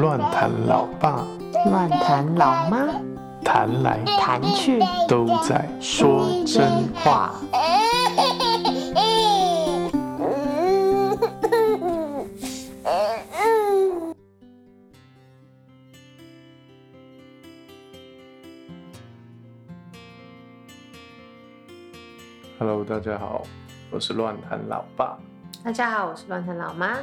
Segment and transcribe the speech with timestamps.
[0.00, 1.26] 乱谈老爸，
[1.66, 2.86] 乱谈老妈，
[3.44, 4.78] 谈来谈去
[5.08, 7.34] 都在说真话。
[22.58, 23.42] Hello，大家好，
[23.92, 25.18] 我是乱谈老爸。
[25.62, 26.98] 大家好，我是乱谈老妈。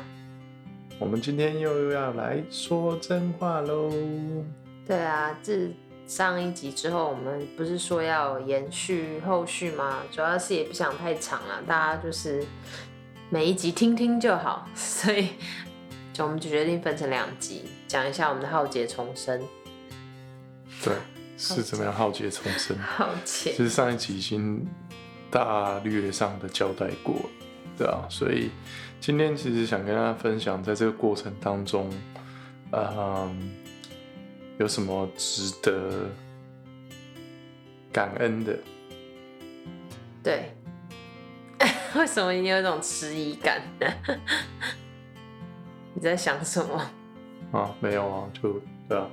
[0.97, 3.91] 我们今天又要来说真话喽。
[4.87, 5.71] 对啊，自
[6.07, 9.99] 上一集之后，我们不是说要延续后续吗？
[10.11, 12.43] 主要是也不想太长了，大家就是
[13.29, 15.29] 每一集听听就好， 所以
[16.11, 19.39] 就我们就决定分成两集，讲一下我们的浩劫重生。
[20.83, 20.95] 对，
[21.37, 22.75] 是怎么样浩劫重生？
[22.79, 24.65] 浩劫其，实上一集已经
[25.31, 27.29] 大略上的交代过了，
[27.77, 28.49] 对啊，所以
[28.99, 31.89] 今天其实想跟大家分享，在这个过程当中，
[32.71, 33.51] 嗯，
[34.57, 36.09] 有什么值得
[37.91, 38.57] 感恩的？
[40.23, 40.53] 对，
[41.95, 43.61] 为什么你有一种迟疑感？
[45.93, 46.91] 你在想什么？
[47.51, 49.07] 啊，没有啊，就对啊，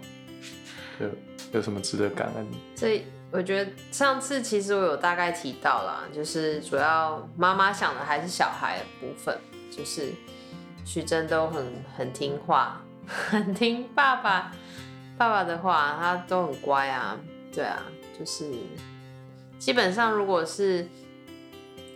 [1.01, 1.09] 有
[1.53, 2.47] 有什么值得感恩？
[2.75, 9.37] 所以我觉得上次其实我有大概提到啦，就是主要妈妈想的还是小孩的部分，
[9.71, 10.13] 就是
[10.85, 11.65] 徐峥都很
[11.97, 14.53] 很听话， 很听爸爸
[15.17, 17.19] 爸爸的话，他都很乖啊，
[17.53, 17.83] 对啊，
[18.19, 18.51] 就是
[19.59, 20.87] 基本上如果是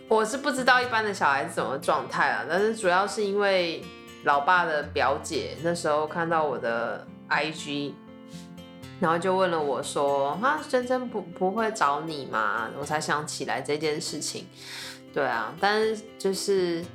[0.07, 3.83] 我是不知道一般的小孩是怎么状态啊，但是主要是因为
[4.23, 7.93] 老爸的表姐那时候看到我的 IG。
[9.01, 14.47] 然后就问了我说：“啊，真真不不会找你吗？”我才想起来这件事情。
[15.11, 16.85] 对啊，但是就是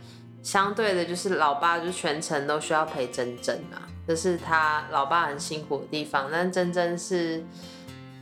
[0.40, 6.28] 相对的，就是老爸就全程都需要陪珍珍啊，这是他老爸很辛苦的地方。
[6.30, 7.44] 但珍珍是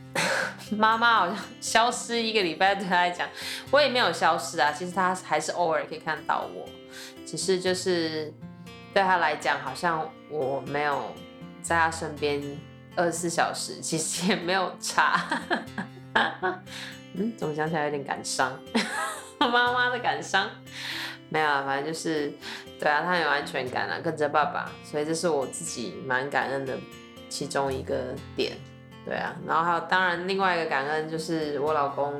[0.75, 3.29] 妈妈好像消失一个礼拜，对他来讲，
[3.69, 4.71] 我也没有消失啊。
[4.71, 6.65] 其实他还是偶尔可以看到我，
[7.23, 8.33] 只是就是
[8.95, 11.13] 对他来讲，好像我没有
[11.61, 12.41] 在他身边。
[12.95, 15.21] 二十四小时 其实也没有差，
[17.13, 18.57] 嗯，怎么想起来有点感伤，
[19.39, 20.49] 妈妈的感伤，
[21.29, 22.31] 没有啊，反正就是，
[22.79, 26.77] 对啊，他有安全感啊，跟着爸爸，所以这是我自己蛮感恩的
[27.29, 28.53] 其中一个点，
[29.05, 32.13] 对啊，然后还有当然另外一个感恩就是我老公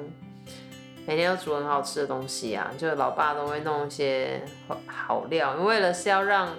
[1.05, 4.41] 每天都煮很好吃的东西啊，就老爸都会弄一些
[4.87, 6.49] 好料，为了是要让。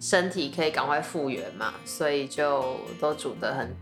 [0.00, 3.76] 身体可以赶快复原嘛，所以就都煮得很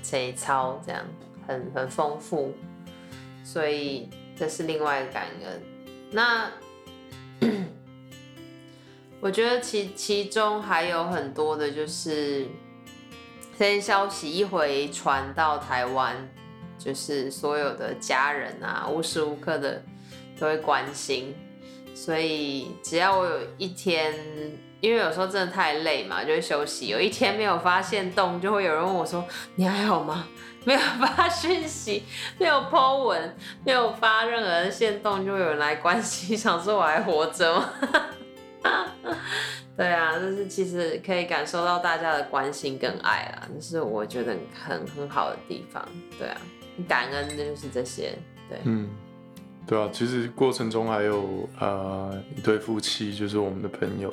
[0.00, 1.04] 贼操，这样
[1.44, 2.54] 很很丰富，
[3.42, 5.60] 所以这是另外一个感恩。
[6.12, 6.48] 那
[9.20, 12.46] 我觉得其其中还有很多的，就是
[13.58, 16.16] 这些消息一回传到台湾，
[16.78, 19.82] 就是所有的家人啊，无时无刻的
[20.38, 21.34] 都会关心，
[21.92, 24.14] 所以只要我有一天。
[24.80, 26.88] 因为有时候真的太累嘛，就会休息。
[26.88, 29.24] 有一天没有发现动，就会有人问我说
[29.56, 30.26] ：“你还好吗？”
[30.64, 32.02] 没有发讯息，
[32.38, 37.70] 没有 po 文，没有发任何的线动，就会有人来关心， 想说我还活着吗？
[39.74, 45.82] 对啊，就是其实可以感受到大家的关心跟爱啊，这是我觉得很很好的地方。
[46.18, 46.36] 对啊，
[46.86, 48.12] 感恩的就是这些。
[48.46, 48.90] 对，嗯，
[49.66, 54.12] 对啊，其实过程中还有呃一对夫妻，就是我们的朋友。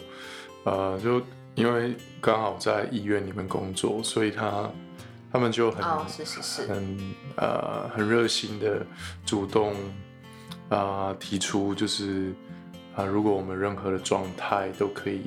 [0.68, 1.22] 呃，就
[1.56, 4.70] 因为刚好在医院里面工作，所以他
[5.32, 8.86] 他们就很、哦、是是是很呃很热心的
[9.26, 9.74] 主动
[10.68, 12.34] 啊、呃、提出，就是
[12.94, 15.22] 啊、呃、如果我们任何的状态都可以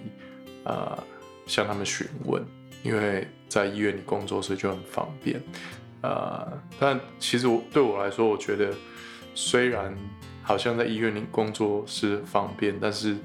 [0.63, 1.05] 啊、呃、
[1.47, 2.45] 向他们询问，
[2.83, 5.41] 因为在医院里工作，所以就很方便
[6.03, 6.63] 啊、呃。
[6.79, 8.75] 但其实我对我来说，我觉得
[9.35, 9.97] 虽然
[10.43, 13.17] 好像在医院里工作是方便，但是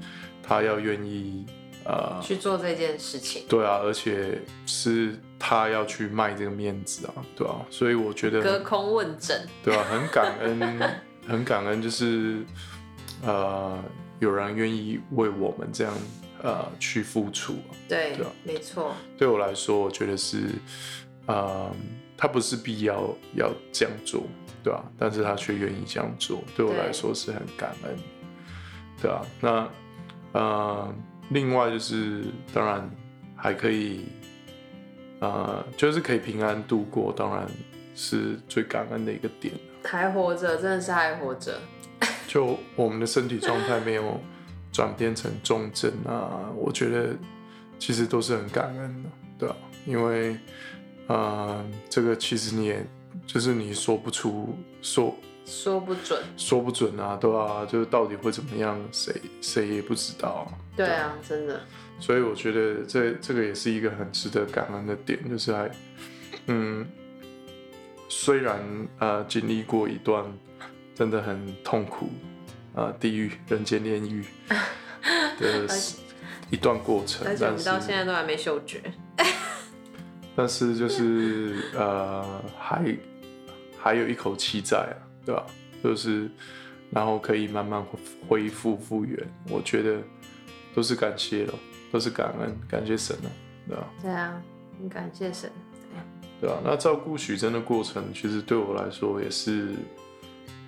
[0.42, 1.44] 他要愿意。
[1.88, 10.80] 呃，去做这件事情，对啊，而且是他要去卖这个面子啊，对啊，所以我觉得隔空问诊，对啊，很感恩，
[11.28, 12.44] 很感恩，就是
[13.22, 13.78] 呃，
[14.18, 15.94] 有人愿意为我们这样
[16.42, 17.54] 呃去付出，
[17.88, 20.48] 对，对啊，没错，对我来说，我觉得是
[21.26, 21.70] 呃，
[22.16, 24.24] 他不是必要要这样做，
[24.64, 27.96] 对啊，但是他却愿意这样做，对我来说是很感恩，
[29.00, 29.70] 对啊，那
[30.32, 30.94] 呃。
[31.30, 32.90] 另外就是，当然
[33.34, 34.06] 还可以，
[35.20, 37.46] 呃，就是可以平安度过，当然
[37.94, 39.52] 是最感恩的一个点。
[39.84, 41.58] 还活着，真的是还活着。
[42.26, 44.20] 就我们的身体状态没有
[44.72, 47.16] 转变成重症啊，我觉得
[47.78, 49.08] 其实都是很感恩的，
[49.38, 49.56] 对吧？
[49.86, 50.36] 因为，
[51.06, 52.84] 呃，这个其实你也
[53.26, 55.14] 就是你说不出说
[55.46, 57.64] 说不准，说不准啊，对啊？
[57.64, 60.46] 就是到底会怎么样，谁谁也不知道。
[60.76, 61.60] 对啊，真的。
[62.00, 65.70] 所以我觉得这这个也是一个很值得感恩的点，就是还，
[66.48, 66.86] 嗯，
[68.08, 68.58] 虽然
[68.98, 70.24] 呃经历过一段
[70.94, 72.10] 真的很痛苦
[72.74, 74.24] 啊地狱人间炼狱
[75.40, 75.66] 的
[76.50, 78.82] 一段过程，而且我们到现在都还没嗅觉。
[80.36, 82.94] 但是就是呃还
[83.78, 85.44] 还有一口气在啊，对吧？
[85.84, 86.30] 就是
[86.90, 87.84] 然后可以慢慢
[88.26, 89.18] 恢复复原，
[89.50, 90.00] 我觉得
[90.74, 91.54] 都是感谢了。
[91.92, 93.30] 都是感恩，感谢神了，
[93.68, 93.88] 对吧？
[94.02, 94.42] 对啊，
[94.76, 95.50] 很感谢神。
[96.40, 99.68] 对啊，那照顾许真的过程，其实对我来说也是，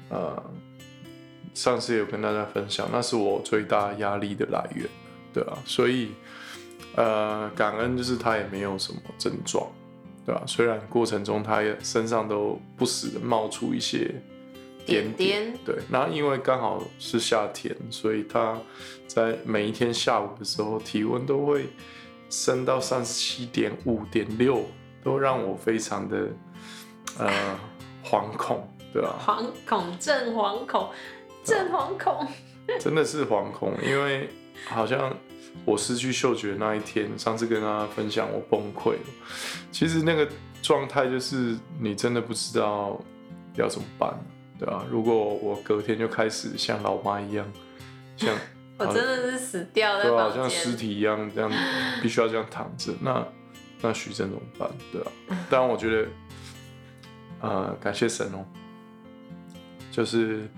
[0.08, 0.40] 呃，
[1.52, 4.86] 上次有跟大家分享，那是我最大压力的来源，
[5.34, 6.12] 对啊，所以，
[6.94, 9.66] 呃，感恩就是他也没有什么症状，
[10.24, 10.42] 对吧？
[10.46, 14.14] 虽然过程中他也身上都不时的冒出一些。
[14.88, 18.58] 点点对，那因为刚好是夏天，所以他
[19.06, 21.66] 在每一天下午的时候，体温都会
[22.30, 24.64] 升到三十七点五点六，
[25.04, 26.28] 都让我非常的
[27.18, 27.30] 呃
[28.02, 29.14] 惶恐，对吧？
[29.24, 30.88] 惶恐，正惶恐，
[31.44, 32.26] 正惶恐，
[32.80, 34.28] 真的是惶恐，因为
[34.66, 35.14] 好像
[35.64, 39.06] 我失去嗅觉那一天，上次跟大家分享我崩溃了，
[39.70, 40.26] 其实那个
[40.62, 42.98] 状态就是你真的不知道
[43.54, 44.18] 要怎么办。
[44.58, 47.46] 对啊，如果我隔天就开始像老妈一样，
[48.16, 48.34] 像
[48.78, 51.50] 我真的是死掉对啊，像尸体一样这样，
[52.02, 53.24] 必须要这样躺着，那
[53.80, 54.68] 那徐峥怎么办？
[54.92, 55.12] 对啊，
[55.48, 56.08] 当然我觉得，
[57.40, 58.44] 呃，感谢神哦，
[59.92, 60.48] 就是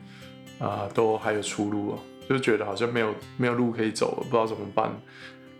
[0.58, 1.99] 啊，都还有出路哦，
[2.29, 4.91] 就是觉得好像没有没有路可以走了，不知道怎么办，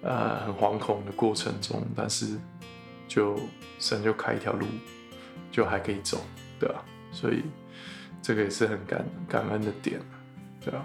[0.03, 2.39] 呃，很惶恐的过程中，但是
[3.07, 3.39] 就
[3.79, 4.67] 神就开一条路，
[5.51, 6.19] 就还可以走，
[6.59, 6.83] 对啊，
[7.13, 7.43] 所以。
[8.23, 10.01] 这个也是很感感恩的点，
[10.65, 10.85] 对啊。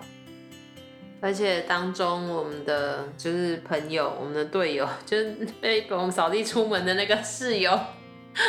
[1.21, 7.79] 而且当中我们的就是朋友，我们的队友， 就是被我们扫地出门的那个室友，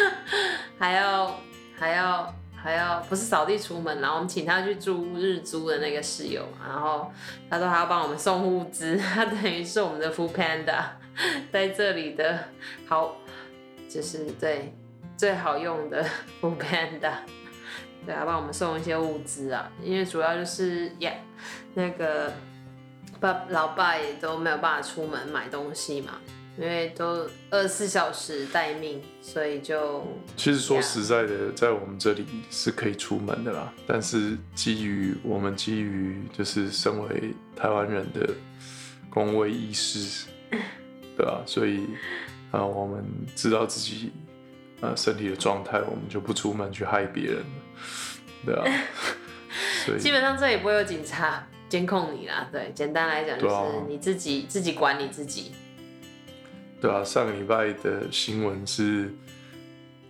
[0.78, 1.40] 还要
[1.74, 7.10] 还要还要不是扫地出门，然后我们请他去住日租的那个室友，然后
[7.48, 10.82] 他说还要帮我们送物资， 他等于是我们的 Food Panda
[11.50, 12.44] 在这里的
[12.86, 13.16] 好，
[13.88, 14.74] 就是对
[15.16, 16.04] 最好用的
[16.42, 17.12] Food Panda。
[18.04, 21.12] 对啊，帮我们送一些物资啊，因为主要就是呀，
[21.74, 22.32] 那个
[23.18, 26.20] 爸老爸也都没有办法出门买东西嘛，
[26.56, 38.28] 因为都二十四小时待命，所以就其实说实在的，在我们这里是可以出门的啦，但是基于我们基于就是身为台湾人的
[39.10, 40.28] 公卫意识，
[41.16, 41.86] 对啊，所以
[42.52, 43.04] 啊，我们
[43.34, 44.12] 知道自己。
[44.80, 47.44] 呃，身体的状态，我们就不出门去害别人了，
[48.44, 48.64] 对啊。
[49.86, 52.46] 所以基本上这也不会有警察监控你啦。
[52.52, 53.54] 对，简单来讲就是
[53.88, 55.52] 你自己自己管你自己。
[56.78, 59.10] 对啊，上个礼拜的新闻是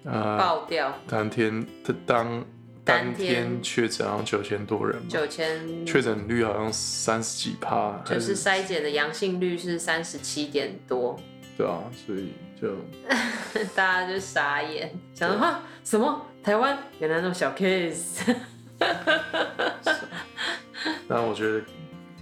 [0.03, 2.45] 呃爆掉，当天的当
[2.85, 11.17] 当天确诊好像九千多人，九千确诊率好像三十几趴，就是筛检的阳性率是三十七点多。
[11.57, 12.33] 对啊，所以。
[12.59, 12.75] 就
[13.77, 18.35] 大家就傻眼，想说哈什么台湾原来那种小 case，
[21.07, 21.63] 那我觉得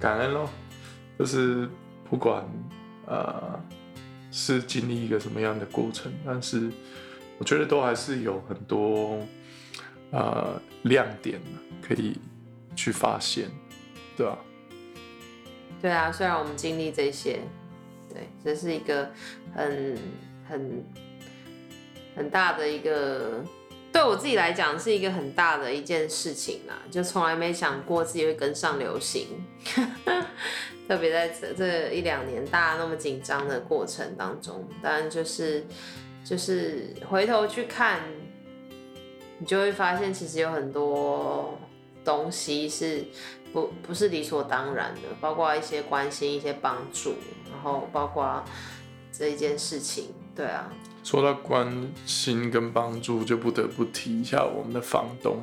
[0.00, 0.50] 感恩咯，
[1.16, 1.68] 就是
[2.10, 2.44] 不管
[3.06, 3.60] 呃
[4.32, 6.68] 是经历一个什么样的过程，但是
[7.38, 9.20] 我觉得都还是有很多
[10.10, 11.40] 呃亮点
[11.80, 12.18] 可以
[12.74, 13.48] 去发现，
[14.16, 14.36] 对啊？
[15.80, 17.38] 对啊，虽然我们经历这些。
[18.14, 19.10] 对，这是一个
[19.52, 19.98] 很
[20.48, 20.84] 很
[22.16, 23.44] 很大的一个，
[23.92, 29.26] 对我自己来讲是一个很大的一件事情啦，就从来没想过自己会跟上流行，
[30.86, 35.66] 特别在这这一两年大家那么紧张的过程当中，当然就是
[36.24, 38.00] 就是回头去看，
[39.38, 41.58] 你就会发现其实有很多
[42.04, 43.04] 东西是。
[43.54, 47.14] 不不是理所当然的，包括一些关心、一些帮助，
[47.54, 48.42] 然后包括
[49.12, 50.68] 这一件事情，对啊。
[51.04, 51.70] 说到关
[52.06, 55.36] 心跟帮助，就不得不提一下我们的房东。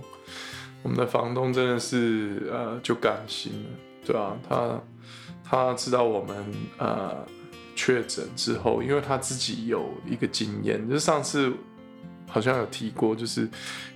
[0.84, 3.70] 我们的房东真的是呃，就感心了，
[4.04, 4.82] 对啊，他
[5.44, 6.44] 他知道我们
[6.80, 7.24] 呃
[7.76, 11.54] 确诊之后，因为他自己有一个经验，就是上次
[12.32, 13.48] 好像有提过，就是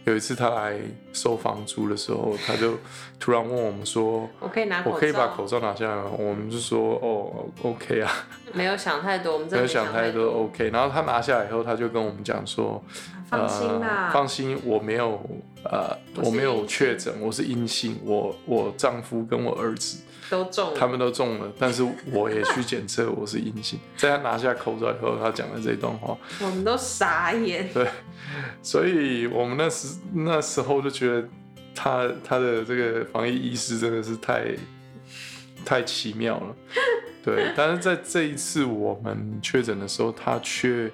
[0.03, 0.77] 有一次他来
[1.13, 2.77] 收房租的时候，他就
[3.19, 6.11] 突然问我们说我可以拿口罩，我可以把口罩拿下来吗？
[6.17, 8.11] 我们就说哦，OK 啊，
[8.53, 10.43] 没有想太多，我们真的没有想太多多。
[10.43, 10.69] ，OK。
[10.69, 12.83] 然后他拿下来以后，他就跟我们讲说，
[13.29, 15.19] 放心啦呃，放心，我没有
[15.63, 19.99] 呃，我没有确诊，我是阴性，我我丈夫跟我儿子
[20.29, 23.79] 都中了，他们都中了，但是我也去检测我是阴性。
[23.98, 27.70] 在他拿下口罩以后，他讲的这段话，我们都傻眼。
[27.74, 27.88] 对，
[28.62, 31.27] 所以我们那时那时候就觉得
[31.74, 34.55] 他他的这个防疫意识真的是太
[35.63, 36.55] 太奇妙了，
[37.24, 37.51] 对。
[37.55, 40.91] 但是在这一次我们确诊的时候，他却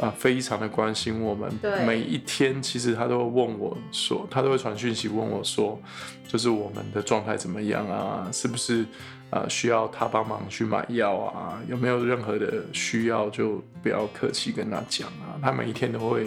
[0.00, 5.80] 啊、非常的关心我们对，每一天其实他都会问我说，他都会传讯息问我说，
[6.28, 8.84] 就是我们的状态怎么样啊，是不是？
[9.30, 11.60] 呃，需要他帮忙去买药啊？
[11.68, 15.36] 有没有任何的需要就不要客气跟他讲啊。
[15.42, 16.26] 他每一天都会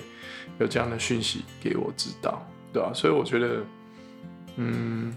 [0.60, 3.64] 有这样的讯息给我知道，对吧、所以我觉得，
[4.58, 5.12] 嗯，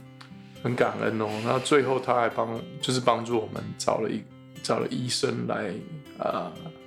[0.62, 1.28] 很感恩哦。
[1.44, 4.22] 那最后他还帮，就是帮助我们找了一
[4.62, 5.70] 找了医生来，
[6.18, 6.83] 呃，就是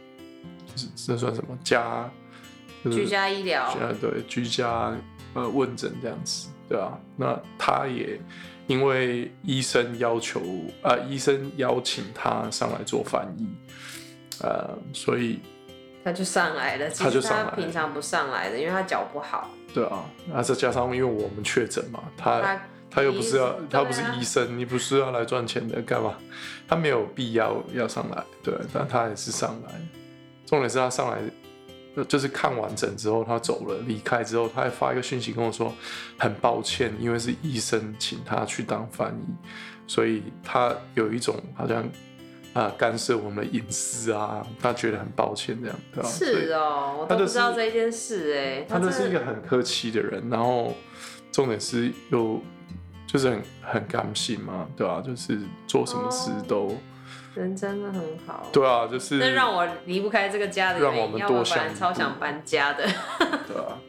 [0.95, 2.09] 这算什么家？
[2.85, 4.95] 就是居家医疗，呃，对，居家
[5.33, 8.21] 呃问诊这样子，对啊，那他也
[8.67, 10.39] 因为医生要求，
[10.83, 13.47] 呃，医生邀请他上来做翻译，
[14.41, 15.39] 呃，所以
[16.03, 16.87] 他就上来了。
[16.89, 19.49] 他他就上来了平常不上来的，因为他脚不好。
[19.73, 26.13] 对啊，那再加上因为我们确诊嘛，他他他又不是要他不是医生，你不是要来赚钱的，干嘛？
[26.67, 29.73] 他没有必要要上来，对，但他还是上来。
[30.47, 31.19] 重点是他上来，
[31.95, 35.71] 呃就是看完整之后他走了，离开之后，他还发一个讯息跟我说，
[36.17, 39.49] 很抱歉，因为是医生请他去当翻译，
[39.85, 41.87] 所以他有一种好像
[42.53, 45.77] 啊、干涉我们的隐私啊，他觉得很抱歉这样，
[46.09, 48.65] 是哦，我都不知道这件事哎。
[48.67, 50.73] 他就是一个很客气的人，然后
[51.31, 52.41] 重点是又
[53.07, 56.77] 就是很很感性嘛，对啊、就是做什么事都、
[57.33, 58.45] 人真的很好。
[58.51, 62.83] 对啊，就是那让我离不开这个家的原因，让我们多想超想搬家的，
[63.47, 63.79] 对啊，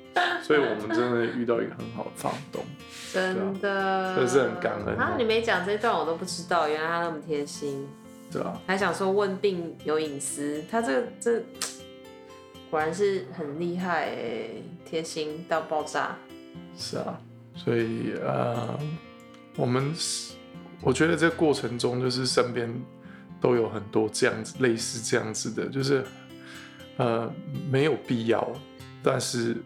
[0.42, 2.64] 所以我们真的遇到一个很好的房东，
[3.12, 4.14] 真的。
[4.14, 7.88] 真的是很感恩哦啊，你没讲这段我都不知道，原来他那么贴心，
[8.30, 11.42] 对啊，还想说问病有隐私，他这个这
[12.70, 14.50] 果然是很厉害哎，
[14.84, 16.14] 贴心到爆炸。
[16.76, 17.18] 是啊，
[17.64, 18.78] 所以呃，
[19.56, 20.34] 我们是
[20.80, 22.72] 我觉得这过程中，就是身边
[23.40, 26.04] 都有很多这样子类似这样子的，就是
[26.98, 27.30] 呃
[27.68, 28.48] 没有必要，
[29.02, 29.56] 但是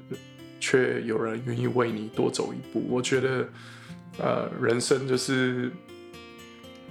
[0.58, 2.82] 却有人愿意为你多走一步。
[2.88, 3.46] 我觉得
[4.18, 5.70] 呃，人生就是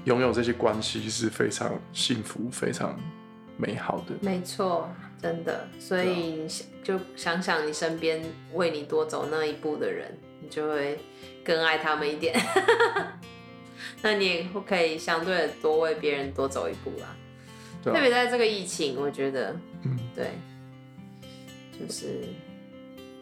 [0.06, 3.00] 拥有这些关系是非常幸福、非常
[3.58, 4.14] 美好的。
[4.22, 4.90] 没错，
[5.22, 11.00] 真的，所以想就想想你身边为你多走那一步的人，你就会
[11.44, 12.40] 更爱他们一点。
[14.04, 17.16] 那你也会可以相对的多为别人多走一步啦。
[17.84, 20.32] 对啊，特别在这个疫情，我觉得，嗯，对，
[21.80, 22.24] 就是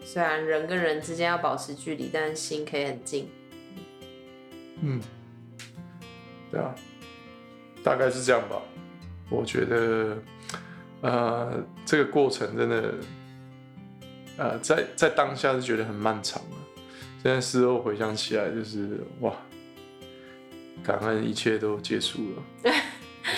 [0.04, 3.30] 虽然人跟人之间要保持距离，但是心可以很近。
[4.82, 5.00] 嗯，
[6.50, 6.74] 对啊，
[7.84, 8.60] 大概是这样吧。
[9.28, 10.16] 我觉得，
[11.02, 12.94] 呃，这个过程真的，
[14.38, 16.56] 呃，在在当下是觉得很漫长的。
[17.22, 19.32] 现在事后回想起来，就是哇，
[20.82, 22.72] 感恩一切都结束了。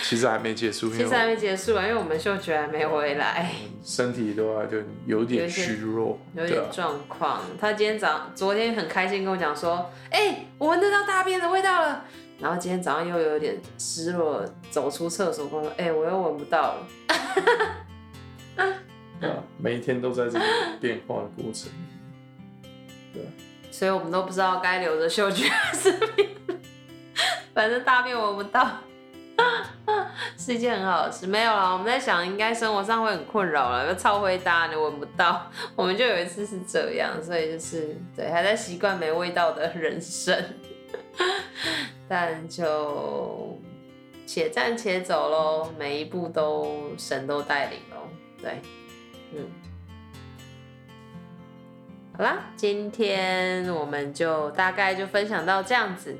[0.04, 7.42] 其实还没结束， 其实还没结束啊，因为我们嗅觉还没回来，身体的话就有点虚弱，有点状况。
[7.60, 12.04] 他今天早昨天很开心跟我讲说，哎、我闻得到大便的味道了。
[12.38, 16.86] 然后今天早上又有点失落，走出厕所跟我说，哎、我又闻不到了。
[18.56, 20.44] 啊，每一天都在这个
[20.80, 21.70] 变化的过程。
[23.72, 26.60] 所以我们都不知道该留着嗅觉还是别人
[27.54, 28.68] 反正大便闻不到，
[30.38, 31.26] 是一件很好的事。
[31.26, 35.50] 没有啦，我们在想，应该生活上会很困扰了，要超会搭你闻不到。
[35.74, 40.38] 我们就有一次是这样，所以就是对，还在习惯没味道的人生，
[42.08, 43.58] 但就
[44.26, 48.08] 且战且走喽，每一步都神都带领喽。
[48.40, 48.60] 对，
[49.34, 49.50] 嗯。
[52.14, 56.14] 好啦，今天我们就大概就分享到这样子，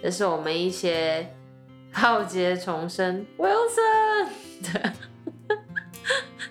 [0.00, 1.28] 这是我们一些
[1.90, 4.28] 浩劫重生 Wilson
[4.72, 4.92] 的，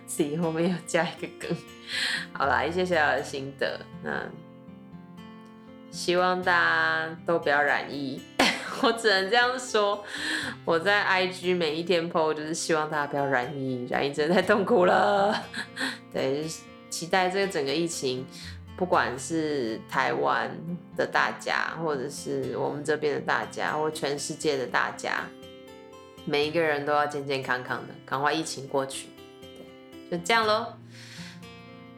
[0.05, 1.55] 自己后面又加一个梗。
[2.33, 4.23] 好啦，一些小小的心得，那
[5.89, 8.21] 希望大家都不要染疫。
[8.83, 10.03] 我只能这样说，
[10.65, 15.43] 我在 IG 每一天 PO 就是希望大家不要染疫，染疫真的太痛苦了。
[16.11, 16.45] 对，
[16.89, 18.25] 期待这个整个疫情，
[18.77, 20.49] 不管是台湾
[20.97, 25.23] 的大家，或者是我们这边的大家，或全世界的大家，
[26.25, 29.07] 每一个人都要健健康康的，赶快疫情过去。
[29.41, 30.73] 对，就这样喽。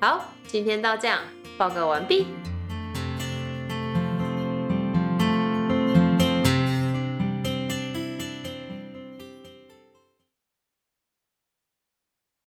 [0.02, 1.22] 好，今天到这样，
[1.58, 2.28] 报告完毕。